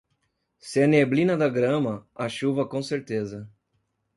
[0.57, 3.47] Se a neblina da grama, a chuva com certeza.